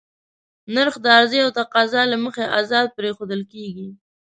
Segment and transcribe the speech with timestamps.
[0.73, 3.89] نرخ د عرضې او تقاضا له مخې ازاد پرېښودل کېږي.